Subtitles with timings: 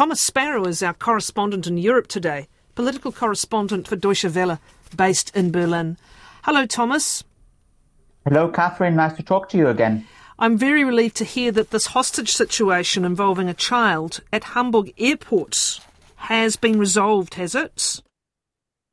[0.00, 4.58] Thomas Sparrow is our correspondent in Europe today, political correspondent for Deutsche Welle,
[4.96, 5.98] based in Berlin.
[6.44, 7.22] Hello, Thomas.
[8.24, 8.96] Hello, Catherine.
[8.96, 10.06] Nice to talk to you again.
[10.38, 15.80] I'm very relieved to hear that this hostage situation involving a child at Hamburg airport
[16.16, 18.00] has been resolved, has it?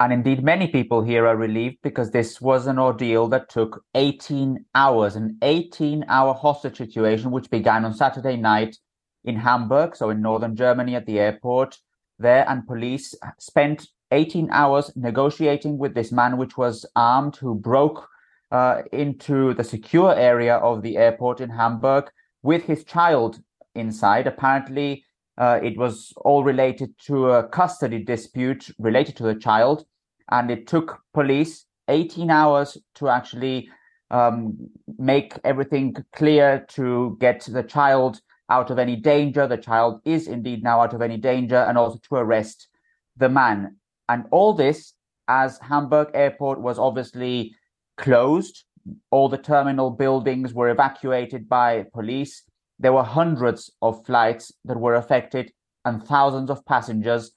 [0.01, 4.65] And indeed, many people here are relieved because this was an ordeal that took 18
[4.75, 8.75] hours, an 18 hour hostage situation, which began on Saturday night
[9.23, 11.77] in Hamburg, so in northern Germany at the airport
[12.19, 12.49] there.
[12.49, 18.07] And police spent 18 hours negotiating with this man, which was armed, who broke
[18.51, 22.09] uh, into the secure area of the airport in Hamburg
[22.43, 23.39] with his child
[23.75, 24.27] inside.
[24.27, 25.03] Apparently,
[25.37, 29.85] uh, it was all related to a custody dispute related to the child,
[30.31, 33.69] and it took police 18 hours to actually
[34.09, 34.57] um,
[34.97, 39.47] make everything clear to get the child out of any danger.
[39.47, 42.67] The child is indeed now out of any danger, and also to arrest
[43.15, 43.77] the man.
[44.09, 44.93] And all this
[45.27, 47.55] as Hamburg Airport was obviously
[47.97, 48.63] closed.
[49.11, 52.43] All the terminal buildings were evacuated by police.
[52.79, 55.51] There were hundreds of flights that were affected
[55.83, 57.31] and thousands of passengers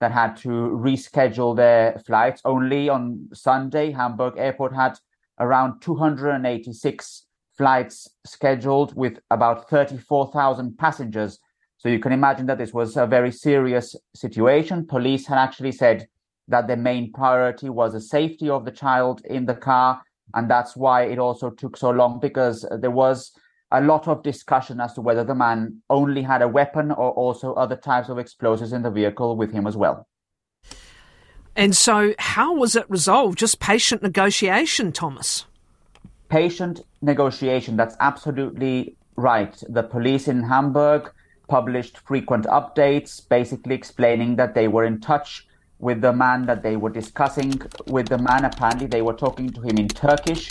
[0.00, 2.40] that had to reschedule their flights.
[2.44, 4.98] Only on Sunday, Hamburg Airport had
[5.38, 7.25] around 286
[7.56, 11.38] flights scheduled with about 34,000 passengers.
[11.78, 14.86] So you can imagine that this was a very serious situation.
[14.86, 16.08] Police had actually said
[16.48, 20.02] that the main priority was the safety of the child in the car.
[20.34, 23.32] And that's why it also took so long because there was
[23.72, 27.52] a lot of discussion as to whether the man only had a weapon or also
[27.54, 30.06] other types of explosives in the vehicle with him as well.
[31.56, 33.38] And so, how was it resolved?
[33.38, 35.46] Just patient negotiation, Thomas?
[36.28, 39.62] Patient negotiation, that's absolutely right.
[39.68, 41.12] The police in Hamburg
[41.48, 45.46] published frequent updates, basically explaining that they were in touch
[45.78, 48.44] with the man that they were discussing with the man.
[48.44, 50.50] Apparently, they were talking to him in Turkish.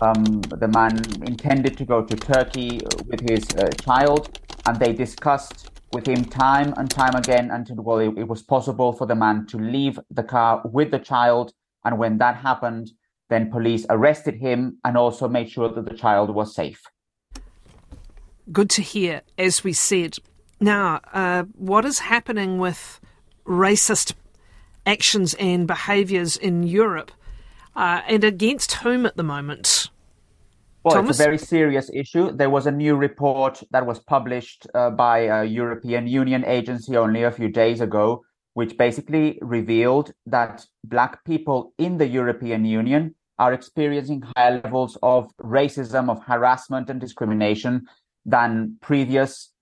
[0.00, 5.70] Um, the man intended to go to Turkey with his uh, child, and they discussed
[5.92, 9.46] with him time and time again until well, it, it was possible for the man
[9.46, 11.52] to leave the car with the child.
[11.84, 12.92] And when that happened,
[13.28, 16.82] then police arrested him and also made sure that the child was safe.
[18.50, 20.18] Good to hear, as we said.
[20.60, 23.00] Now, uh, what is happening with
[23.46, 24.14] racist
[24.86, 27.12] actions and behaviours in Europe,
[27.76, 29.90] uh, and against whom at the moment?
[30.82, 31.10] Well, Thomas?
[31.10, 32.32] it's a very serious issue.
[32.32, 37.24] There was a new report that was published uh, by a European Union agency only
[37.24, 38.24] a few days ago,
[38.58, 45.30] which basically revealed that Black people in the European Union are experiencing higher levels of
[45.40, 47.86] racism, of harassment, and discrimination
[48.26, 49.52] than previous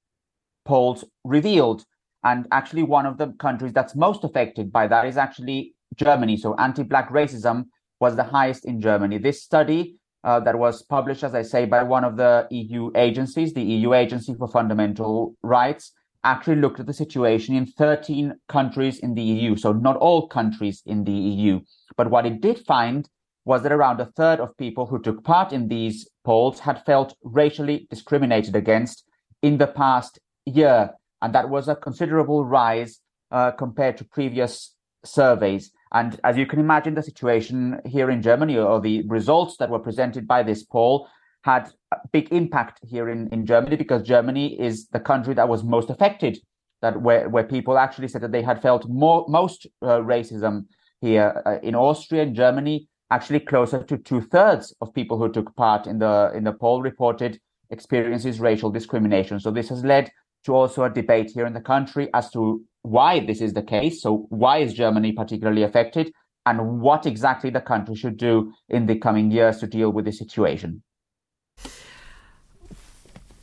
[0.65, 1.85] polls revealed.
[2.25, 6.39] And actually, one of the countries that's most affected by that is actually Germany.
[6.39, 7.67] So, anti Black racism
[8.01, 9.19] was the highest in Germany.
[9.19, 13.53] This study uh, that was published, as I say, by one of the EU agencies,
[13.53, 15.93] the EU Agency for Fundamental Rights,
[16.27, 19.57] actually looked at the situation in 13 countries in the EU.
[19.57, 21.61] So, not all countries in the EU.
[21.97, 23.09] But what it did find
[23.45, 27.17] was that around a third of people who took part in these polls had felt
[27.23, 29.05] racially discriminated against
[29.41, 30.91] in the past year.
[31.23, 33.01] And that was a considerable rise
[33.31, 35.71] uh, compared to previous surveys.
[35.93, 39.79] And as you can imagine, the situation here in Germany or the results that were
[39.79, 41.09] presented by this poll
[41.47, 45.63] had a big impact here in, in Germany because Germany is the country that was
[45.63, 46.39] most affected,
[46.83, 50.67] that where, where people actually said that they had felt more, most uh, racism
[51.01, 51.43] here.
[51.47, 55.87] Uh, in Austria and Germany, actually closer to two thirds of people who took part
[55.87, 57.39] in the in the poll reported
[57.71, 59.39] experiences racial discrimination.
[59.39, 60.11] So this has led
[60.47, 64.03] to also a debate here in the country as to why this is the case.
[64.03, 66.13] So why is Germany particularly affected
[66.47, 70.13] and what exactly the country should do in the coming years to deal with the
[70.13, 70.83] situation.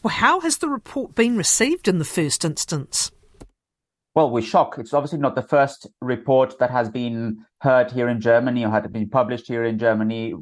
[0.03, 3.09] Well, how has the report been received in the first instance?
[4.13, 4.77] Well, with shock.
[4.77, 8.91] It's obviously not the first report that has been heard here in Germany or had
[8.91, 10.33] been published here in Germany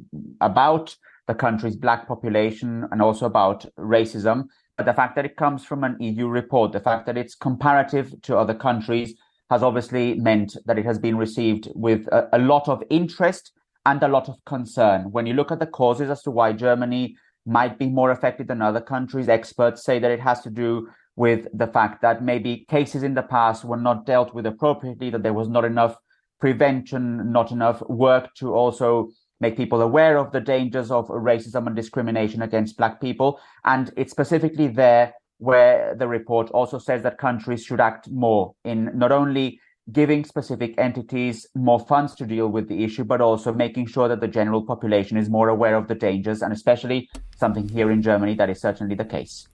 [0.42, 0.96] about
[1.28, 4.46] the country's black population and also about racism.
[4.78, 8.20] But the fact that it comes from an EU report, the fact that it's comparative
[8.24, 9.14] to other countries,
[9.52, 13.52] has obviously meant that it has been received with a, a lot of interest
[13.86, 15.12] and a lot of concern.
[15.12, 17.16] When you look at the causes as to why Germany
[17.46, 21.48] might be more affected than other countries, experts say that it has to do with
[21.54, 25.34] the fact that maybe cases in the past were not dealt with appropriately, that there
[25.34, 25.98] was not enough
[26.40, 29.10] prevention, not enough work to also
[29.40, 33.40] make people aware of the dangers of racism and discrimination against black people.
[33.66, 38.92] And it's specifically there where the report also says that countries should act more in
[38.94, 39.60] not only
[39.92, 44.22] giving specific entities more funds to deal with the issue, but also making sure that
[44.22, 48.36] the general population is more aware of the dangers, and especially something here in Germany
[48.36, 49.48] that is certainly the case.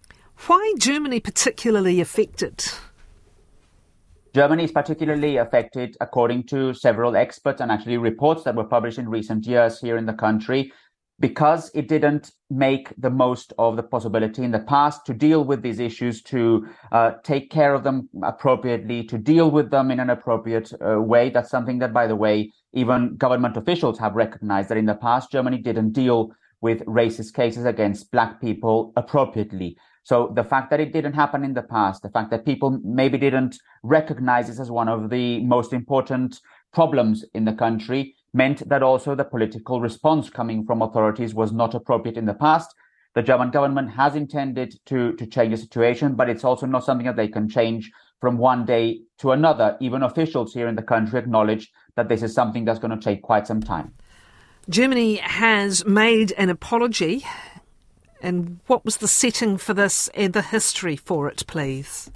[0.46, 2.64] Why Germany particularly affected?
[4.36, 9.10] Germany is particularly affected, according to several experts and actually reports that were published in
[9.10, 10.72] recent years here in the country,
[11.20, 15.62] because it didn't make the most of the possibility in the past to deal with
[15.64, 20.12] these issues, to uh, take care of them appropriately, to deal with them in an
[20.12, 21.30] appropriate uh, way.
[21.30, 25.32] That's something that, by the way, even government officials have recognized that in the past,
[25.32, 26.32] Germany didn't deal
[26.62, 29.78] with racist cases against black people appropriately.
[30.04, 33.18] So the fact that it didn't happen in the past, the fact that people maybe
[33.18, 36.40] didn't recognize this as one of the most important
[36.74, 41.74] problems in the country meant that also the political response coming from authorities was not
[41.74, 42.74] appropriate in the past.
[43.16, 47.08] The German government has intended to, to change the situation, but it's also not something
[47.08, 49.78] that they can change from one day to another.
[49.80, 53.22] Even officials here in the country acknowledge that this is something that's going to take
[53.22, 53.94] quite some time.
[54.70, 57.26] Germany has made an apology
[58.22, 62.12] and what was the setting for this and the history for it, please?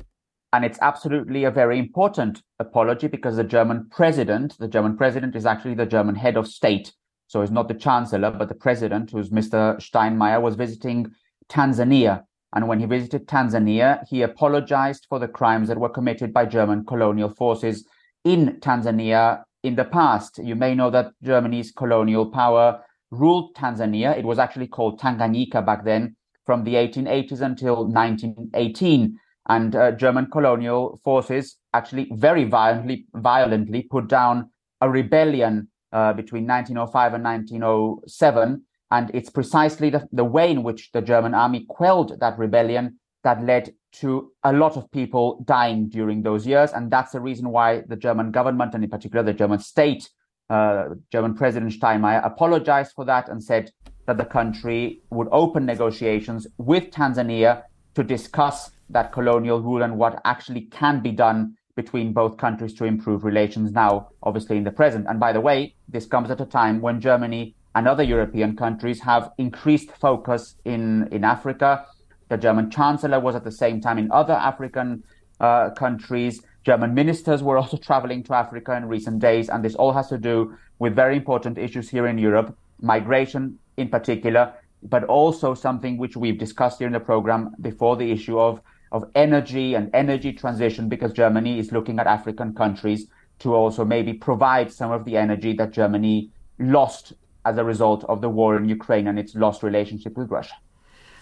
[0.54, 5.46] And it's absolutely a very important apology because the German president, the German president is
[5.46, 6.92] actually the German head of state.
[7.28, 9.78] So it's not the chancellor, but the president, who's Mr.
[9.78, 11.10] Steinmeier, was visiting
[11.48, 12.24] Tanzania.
[12.54, 16.86] And when he visited Tanzania, he apologized for the crimes that were committed by German
[16.86, 17.88] colonial forces
[18.26, 20.40] in Tanzania in the past.
[20.44, 24.18] You may know that Germany's colonial power ruled Tanzania.
[24.18, 29.18] It was actually called Tanganyika back then from the 1880s until 1918.
[29.52, 34.50] And uh, German colonial forces actually very violently, violently put down
[34.80, 38.64] a rebellion uh, between 1905 and 1907.
[38.92, 43.44] And it's precisely the, the way in which the German army quelled that rebellion that
[43.44, 46.72] led to a lot of people dying during those years.
[46.72, 50.10] And that's the reason why the German government, and in particular the German state,
[50.50, 53.70] uh, German President Steinmeier apologized for that and said
[54.08, 57.64] that the country would open negotiations with Tanzania
[57.96, 62.86] to discuss that colonial rule and what actually can be done between both countries to
[62.86, 65.06] improve relations now, obviously in the present.
[65.08, 69.02] And by the way, this comes at a time when Germany and other European countries
[69.02, 71.86] have increased focus in, in Africa.
[72.30, 75.04] The German Chancellor was at the same time in other African
[75.40, 76.42] uh, countries.
[76.64, 80.18] German ministers were also traveling to Africa in recent days, and this all has to
[80.18, 86.18] do with very important issues here in Europe, migration in particular, but also something which
[86.18, 88.62] we've discussed here in the program before the issue of,
[88.92, 93.08] of energy and energy transition, because Germany is looking at African countries
[93.40, 97.14] to also maybe provide some of the energy that Germany lost
[97.46, 100.54] as a result of the war in Ukraine and its lost relationship with Russia.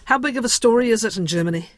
[0.04, 1.70] How big of a story is it in Germany?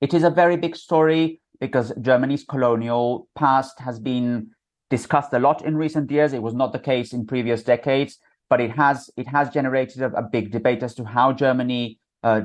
[0.00, 4.50] It is a very big story because Germany's colonial past has been
[4.90, 6.32] discussed a lot in recent years.
[6.32, 10.10] It was not the case in previous decades, but it has it has generated a,
[10.16, 12.42] a big debate as to how Germany uh,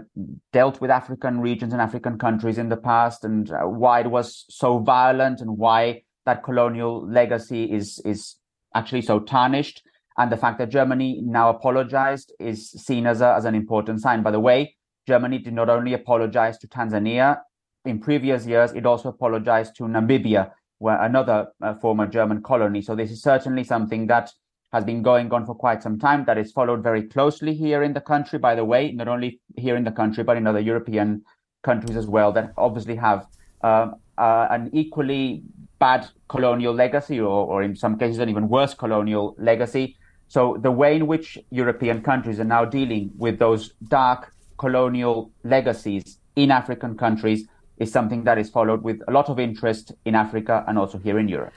[0.52, 4.46] dealt with African regions and African countries in the past, and uh, why it was
[4.50, 8.36] so violent, and why that colonial legacy is is
[8.76, 9.82] actually so tarnished.
[10.18, 14.22] And the fact that Germany now apologized is seen as a, as an important sign.
[14.24, 14.76] By the way,
[15.08, 17.40] Germany did not only apologize to Tanzania,
[17.86, 22.82] in previous years, it also apologized to Namibia, where another uh, former German colony.
[22.82, 24.32] So this is certainly something that
[24.74, 26.26] has been going on for quite some time.
[26.26, 29.76] That is followed very closely here in the country, by the way, not only here
[29.76, 31.24] in the country but in other European
[31.64, 33.28] countries as well that obviously have
[33.64, 35.44] uh, uh, an equally
[35.80, 39.98] bad colonial legacy, or, or in some cases an even worse colonial legacy.
[40.28, 46.20] So the way in which European countries are now dealing with those dark colonial legacies
[46.36, 47.48] in African countries
[47.78, 51.18] is something that is followed with a lot of interest in Africa and also here
[51.20, 51.54] in Europe.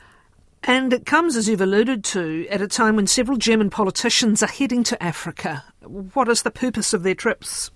[0.66, 4.49] And it comes, as you've alluded to, at a time when several German politicians are
[4.49, 5.62] heading to Africa.
[5.83, 7.71] What is the purpose of their trips?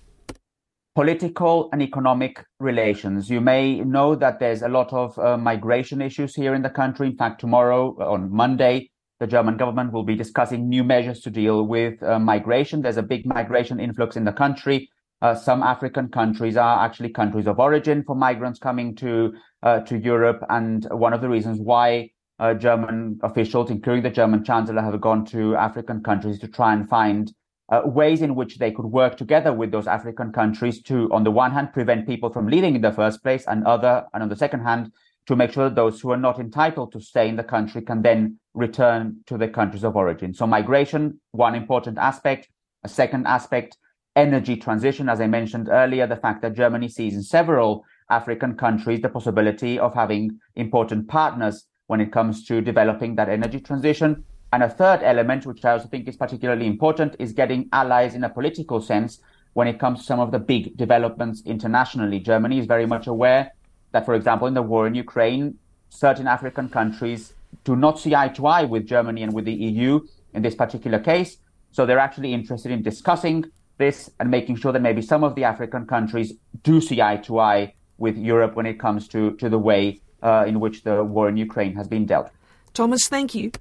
[0.95, 3.29] Political and economic relations.
[3.29, 7.09] You may know that there's a lot of uh, migration issues here in the country.
[7.09, 11.67] In fact, tomorrow, on Monday, the German government will be discussing new measures to deal
[11.67, 12.81] with uh, migration.
[12.81, 14.89] There's a big migration influx in the country.
[15.21, 19.99] Uh, some African countries are actually countries of origin for migrants coming to uh, to
[19.99, 24.99] Europe, and one of the reasons why uh, German officials, including the German Chancellor, have
[25.01, 27.33] gone to African countries to try and find
[27.69, 31.31] uh, ways in which they could work together with those African countries to, on the
[31.31, 34.35] one hand, prevent people from leaving in the first place, and other, and on the
[34.35, 34.91] second hand,
[35.27, 38.01] to make sure that those who are not entitled to stay in the country can
[38.01, 40.33] then return to their countries of origin.
[40.33, 42.49] So migration, one important aspect.
[42.83, 43.77] A second aspect
[44.15, 45.09] energy transition.
[45.09, 49.77] As I mentioned earlier, the fact that Germany sees in several African countries the possibility
[49.77, 54.23] of having important partners when it comes to developing that energy transition.
[54.53, 58.23] And a third element, which I also think is particularly important, is getting allies in
[58.23, 59.21] a political sense
[59.53, 62.19] when it comes to some of the big developments internationally.
[62.19, 63.53] Germany is very much aware
[63.91, 65.57] that, for example, in the war in Ukraine,
[65.89, 69.99] certain African countries do not see eye to eye with Germany and with the EU
[70.35, 71.37] in this particular case.
[71.71, 73.45] So they're actually interested in discussing
[73.79, 77.39] this and making sure that maybe some of the African countries do see eye to
[77.39, 81.29] eye with Europe when it comes to, to the way Uh, in which the war
[81.29, 82.29] in Ukraine has been dealt.
[82.73, 83.51] Thomas, thank you.